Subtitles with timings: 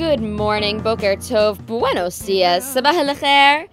[0.00, 3.66] Good morning, Boker Tov, Buenos dias, Sabah al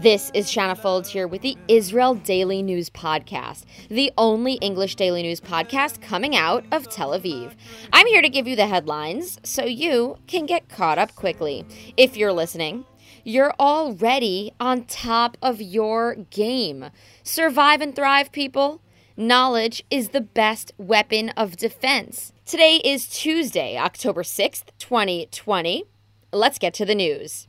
[0.00, 5.22] This is Shanna Folds here with the Israel Daily News Podcast, the only English daily
[5.22, 7.56] news podcast coming out of Tel Aviv.
[7.92, 11.66] I'm here to give you the headlines so you can get caught up quickly.
[11.96, 12.84] If you're listening,
[13.24, 16.90] you're already on top of your game.
[17.24, 18.80] Survive and thrive, people.
[19.16, 22.32] Knowledge is the best weapon of defense.
[22.46, 25.84] Today is Tuesday, October 6th, 2020.
[26.32, 27.46] Let's get to the news.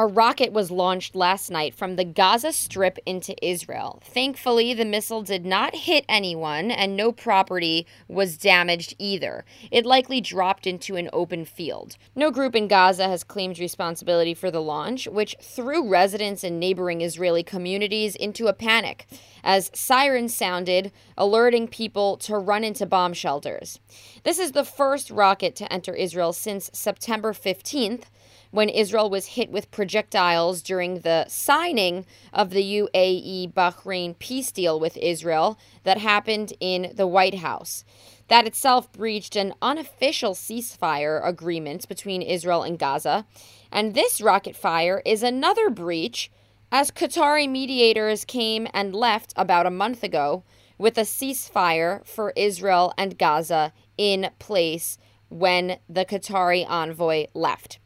[0.00, 4.00] A rocket was launched last night from the Gaza Strip into Israel.
[4.02, 9.44] Thankfully, the missile did not hit anyone and no property was damaged either.
[9.70, 11.98] It likely dropped into an open field.
[12.16, 17.02] No group in Gaza has claimed responsibility for the launch, which threw residents in neighboring
[17.02, 19.06] Israeli communities into a panic
[19.44, 23.78] as sirens sounded, alerting people to run into bomb shelters.
[24.24, 28.04] This is the first rocket to enter Israel since September 15th
[28.50, 34.78] when Israel was hit with projectiles during the signing of the UAE Bahrain peace deal
[34.78, 37.84] with Israel that happened in the White House.
[38.28, 43.26] That itself breached an unofficial ceasefire agreement between Israel and Gaza.
[43.72, 46.30] And this rocket fire is another breach
[46.70, 50.44] as Qatari mediators came and left about a month ago
[50.78, 54.96] with a ceasefire for Israel and Gaza in place
[55.28, 57.79] when the Qatari envoy left.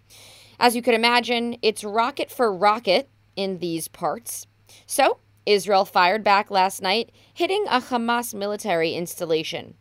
[0.59, 4.47] As you could imagine, it's rocket for rocket in these parts.
[4.87, 9.75] So, Israel fired back last night, hitting a Hamas military installation.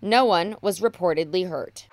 [0.00, 1.86] No one was reportedly hurt.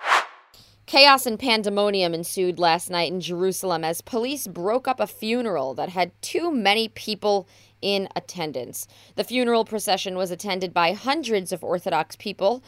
[0.86, 5.90] Chaos and pandemonium ensued last night in Jerusalem as police broke up a funeral that
[5.90, 7.46] had too many people
[7.82, 8.88] in attendance.
[9.14, 12.62] The funeral procession was attended by hundreds of Orthodox people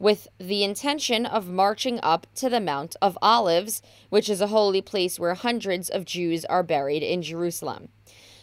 [0.00, 4.80] with the intention of marching up to the Mount of Olives, which is a holy
[4.80, 7.90] place where hundreds of Jews are buried in Jerusalem.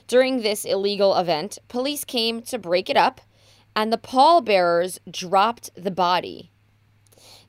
[0.08, 3.20] During this illegal event, police came to break it up,
[3.76, 6.52] and the pallbearers dropped the body.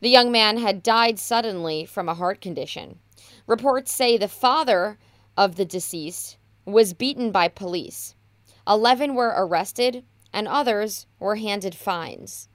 [0.01, 2.99] The young man had died suddenly from a heart condition.
[3.47, 4.99] Reports say the father
[5.37, 8.15] of the deceased was beaten by police.
[8.67, 12.49] Eleven were arrested, and others were handed fines.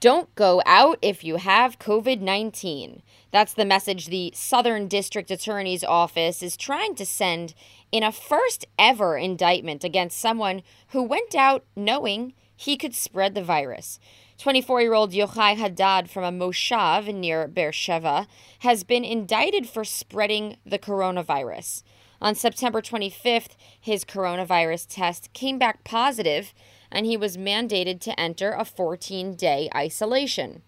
[0.00, 3.02] Don't go out if you have COVID 19.
[3.30, 7.52] That's the message the Southern District Attorney's Office is trying to send
[7.92, 13.42] in a first ever indictment against someone who went out knowing he could spread the
[13.42, 14.00] virus.
[14.38, 18.26] 24 year old Yochai Haddad from a moshav near Beersheva
[18.60, 21.82] has been indicted for spreading the coronavirus.
[22.22, 26.54] On September 25th, his coronavirus test came back positive
[26.90, 30.62] and he was mandated to enter a 14 day isolation.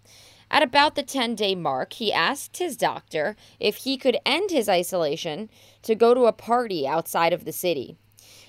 [0.51, 4.69] At about the 10 day mark, he asked his doctor if he could end his
[4.69, 5.51] isolation
[5.83, 7.97] to go to a party outside of the city.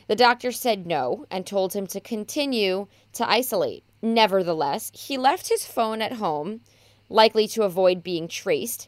[0.07, 3.84] The doctor said no and told him to continue to isolate.
[4.01, 6.62] Nevertheless, he left his phone at home,
[7.09, 8.88] likely to avoid being traced,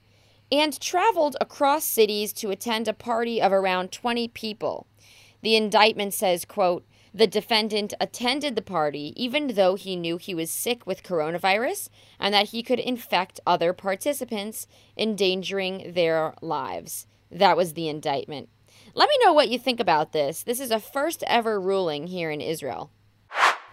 [0.52, 4.88] and traveled across cities to attend a party of around 20 people.
[5.42, 10.50] The indictment says, quote, the defendant attended the party even though he knew he was
[10.50, 11.90] sick with coronavirus
[12.20, 14.68] and that he could infect other participants,
[14.98, 17.08] endangering their lives.
[17.30, 18.50] That was the indictment.
[18.94, 20.44] Let me know what you think about this.
[20.44, 22.92] This is a first ever ruling here in Israel.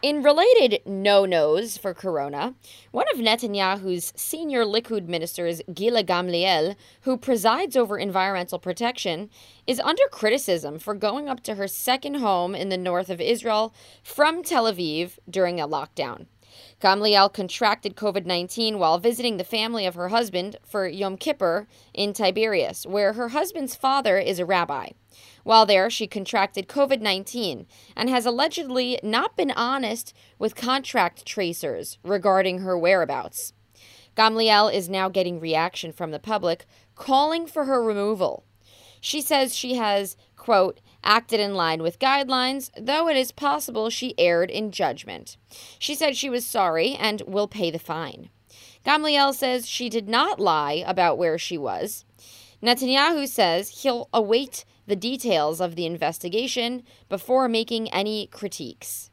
[0.00, 2.54] In related no nos for Corona,
[2.92, 9.28] one of Netanyahu's senior Likud ministers, Gila Gamliel, who presides over environmental protection,
[9.66, 13.74] is under criticism for going up to her second home in the north of Israel
[14.04, 16.26] from Tel Aviv during a lockdown.
[16.80, 22.12] Gamliel contracted COVID 19 while visiting the family of her husband for Yom Kippur in
[22.12, 24.90] Tiberias, where her husband's father is a rabbi.
[25.44, 31.98] While there, she contracted COVID 19 and has allegedly not been honest with contract tracers
[32.02, 33.52] regarding her whereabouts.
[34.16, 36.66] Gamliel is now getting reaction from the public
[36.96, 38.44] calling for her removal.
[39.00, 44.18] She says she has, quote, acted in line with guidelines, though it is possible she
[44.18, 45.36] erred in judgment.
[45.78, 48.30] She said she was sorry and will pay the fine.
[48.84, 52.04] Gamliel says she did not lie about where she was.
[52.62, 59.10] Netanyahu says he'll await the details of the investigation before making any critiques.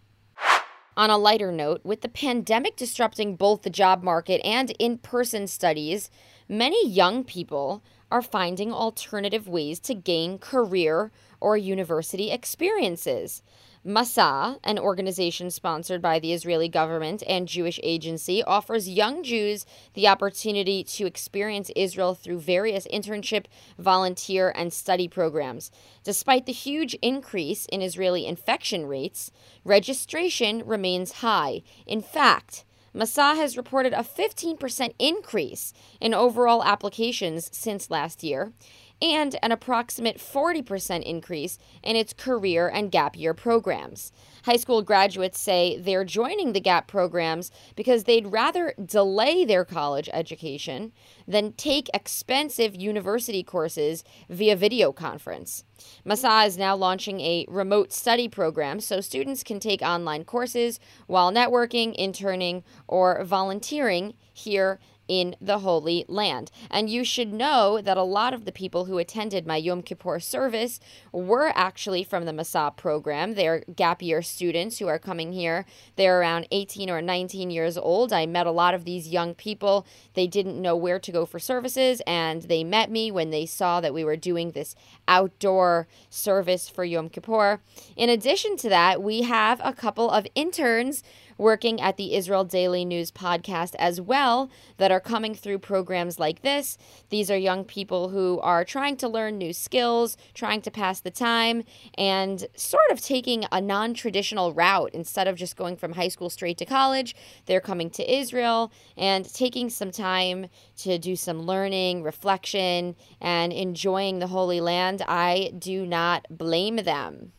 [0.97, 5.45] On a lighter note, with the pandemic disrupting both the job market and in person
[5.45, 6.09] studies,
[6.47, 11.11] many young people are finding alternative ways to gain career
[11.45, 13.43] or university experiences.
[13.85, 19.63] Masa, an organization sponsored by the Israeli government and Jewish agency, offers young Jews
[19.93, 23.45] the opportunity to experience Israel through various internship,
[23.77, 25.69] volunteer, and study programs.
[26.03, 29.29] Despite the huge increase in Israeli infection rates,
[29.63, 31.61] registration remains high.
[31.85, 32.65] In fact,
[32.95, 38.53] Masa has reported a 15% increase in overall applications since last year
[39.01, 44.11] and an approximate 40% increase in its career and gap year programs.
[44.45, 50.09] High school graduates say they're joining the GAP programs because they'd rather delay their college
[50.13, 50.91] education
[51.27, 55.63] than take expensive university courses via video conference.
[56.05, 61.31] Masa is now launching a remote study program so students can take online courses while
[61.31, 66.51] networking, interning, or volunteering here in the Holy Land.
[66.69, 70.19] And you should know that a lot of the people who attended my Yom Kippur
[70.19, 70.79] service
[71.11, 73.35] were actually from the Masa program.
[73.35, 75.65] They're gap year students who are coming here.
[75.95, 78.11] They're around 18 or 19 years old.
[78.11, 79.85] I met a lot of these young people.
[80.13, 83.81] They didn't know where to go for services, and they met me when they saw
[83.81, 84.75] that we were doing this
[85.07, 87.61] outdoor service for Yom Kippur.
[87.95, 91.03] In addition to that, we have a couple of interns
[91.37, 96.41] working at the Israel Daily News podcast as well that are coming through programs like
[96.41, 96.77] this.
[97.09, 101.11] These are young people who are trying to learn new skills, trying to pass the
[101.11, 101.63] time,
[101.97, 106.29] and sort of taking a non traditional route instead of just going from high school
[106.29, 107.15] straight to college.
[107.45, 110.47] They're coming to Israel and taking some time
[110.77, 115.01] to do some learning, reflection, and enjoying the Holy Land.
[115.07, 117.31] I do not blame them.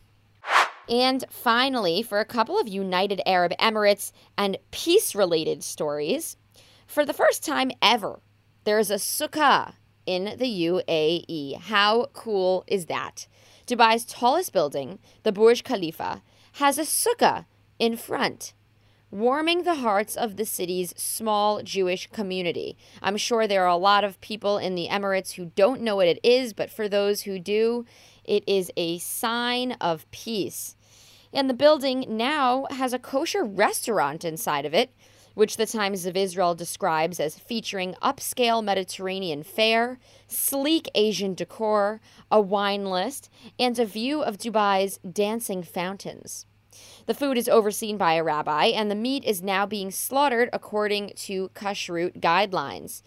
[0.89, 6.37] And finally, for a couple of United Arab Emirates and peace related stories,
[6.87, 8.21] for the first time ever,
[8.65, 9.75] there's a sukkah
[10.07, 11.59] in the UAE.
[11.59, 13.27] How cool is that?
[13.67, 16.23] Dubai's tallest building, the Burj Khalifa,
[16.53, 17.47] has a sukkah
[17.79, 18.55] in front,
[19.11, 22.77] warming the hearts of the city's small Jewish community.
[23.01, 26.09] I'm sure there are a lot of people in the Emirates who don't know what
[26.09, 27.85] it is, but for those who do,
[28.25, 30.77] it is a sign of peace.
[31.33, 34.91] And the building now has a kosher restaurant inside of it,
[35.35, 42.01] which the Times of Israel describes as featuring upscale Mediterranean fare, sleek Asian decor,
[42.31, 43.29] a wine list,
[43.59, 46.47] and a view of Dubai's dancing fountains.
[47.07, 51.13] The food is overseen by a rabbi, and the meat is now being slaughtered according
[51.17, 53.03] to kashrut guidelines.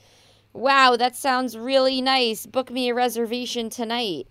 [0.53, 2.45] Wow, that sounds really nice.
[2.45, 4.27] Book me a reservation tonight.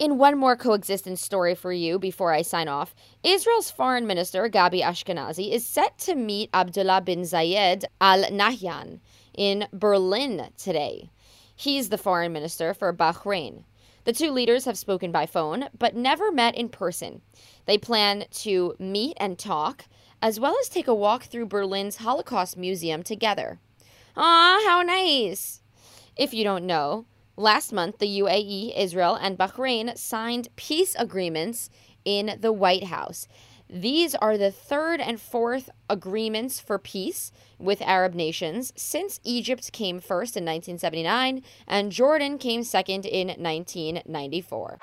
[0.00, 4.82] In one more coexistence story for you before I sign off, Israel's foreign minister, Gabi
[4.82, 8.98] Ashkenazi, is set to meet Abdullah bin Zayed Al Nahyan
[9.36, 11.10] in Berlin today.
[11.54, 13.64] He's the foreign minister for Bahrain.
[14.04, 17.22] The two leaders have spoken by phone, but never met in person.
[17.66, 19.84] They plan to meet and talk,
[20.22, 23.60] as well as take a walk through Berlin's Holocaust Museum together.
[24.16, 25.60] Ah, how nice!
[26.16, 27.06] If you don't know,
[27.40, 31.70] Last month, the UAE, Israel, and Bahrain signed peace agreements
[32.04, 33.26] in the White House.
[33.72, 40.00] These are the third and fourth agreements for peace with Arab nations since Egypt came
[40.00, 44.78] first in 1979 and Jordan came second in 1994.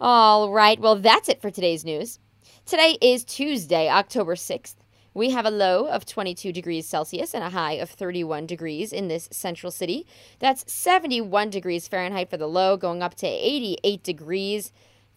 [0.00, 2.18] All right, well, that's it for today's news.
[2.64, 4.74] Today is Tuesday, October 6th.
[5.14, 9.06] We have a low of 22 degrees Celsius and a high of 31 degrees in
[9.06, 10.04] this central city.
[10.40, 14.72] That's 71 degrees Fahrenheit for the low, going up to 88 degrees.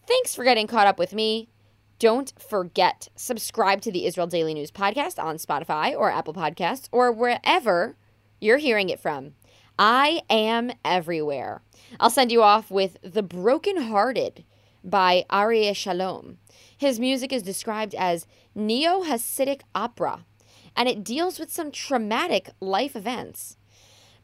[0.06, 1.48] Thanks for getting caught up with me.
[2.00, 7.12] Don't forget, subscribe to the Israel Daily News podcast on Spotify or Apple Podcasts or
[7.12, 7.94] wherever
[8.40, 9.34] you're hearing it from.
[9.78, 11.60] I am everywhere.
[12.00, 14.44] I'll send you off with The Broken Hearted
[14.82, 16.38] by Aryeh Shalom.
[16.74, 20.24] His music is described as neo Hasidic opera,
[20.74, 23.58] and it deals with some traumatic life events.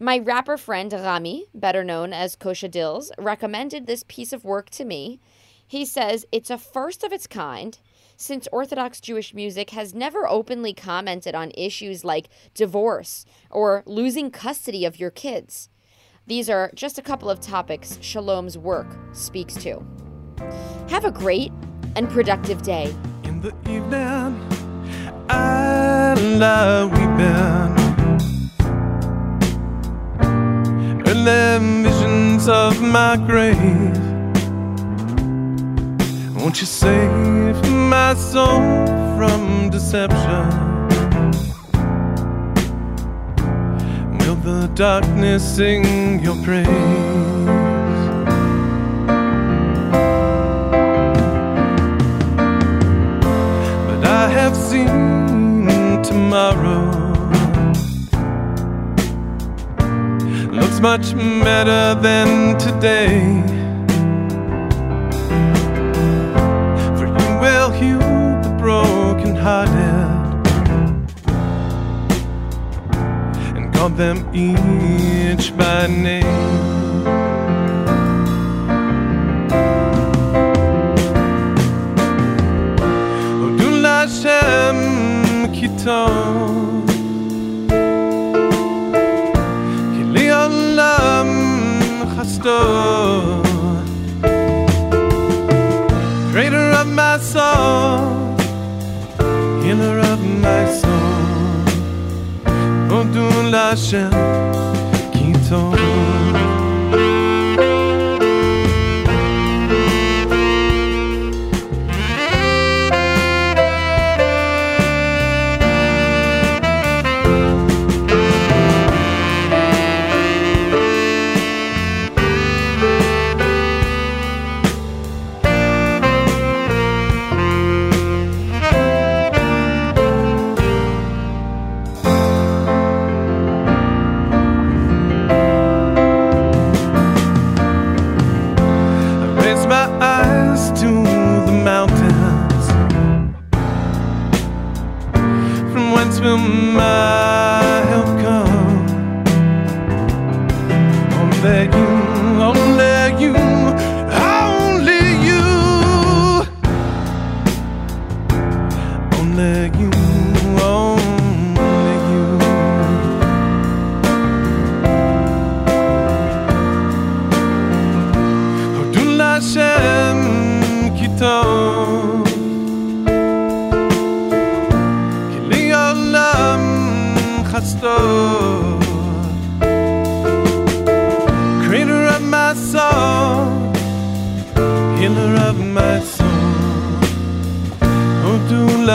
[0.01, 4.87] My rapper friend Rami, better known as Kosha Dillz, recommended this piece of work to
[4.87, 5.21] me.
[5.67, 7.79] He says it's a first of its kind
[8.17, 14.85] since Orthodox Jewish music has never openly commented on issues like divorce or losing custody
[14.85, 15.69] of your kids.
[16.27, 19.85] These are just a couple of topics Shalom's work speaks to.
[20.89, 21.53] Have a great
[21.95, 22.95] and productive day.
[23.25, 24.41] In the evening,
[25.29, 27.87] I lie weeping.
[31.27, 33.86] Visions of my grave.
[36.47, 38.87] Won't you save my soul
[39.17, 40.47] from deception?
[44.19, 46.69] Will the darkness sing your praise?
[53.89, 56.93] But I have seen tomorrow
[60.53, 61.13] looks much
[61.43, 63.56] better than today.
[73.87, 76.25] call them each by name.
[90.37, 91.31] Olam
[96.33, 98.36] Creator of my soul.
[103.53, 104.76] Hashem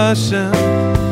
[0.01, 1.10] discussion